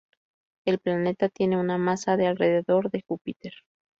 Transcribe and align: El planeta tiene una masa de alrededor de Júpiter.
El 0.65 0.79
planeta 0.79 1.29
tiene 1.29 1.59
una 1.59 1.77
masa 1.77 2.17
de 2.17 2.25
alrededor 2.25 2.89
de 2.89 3.03
Júpiter. 3.07 3.53